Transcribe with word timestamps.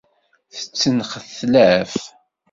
Tettenxetlaf. 0.55 1.95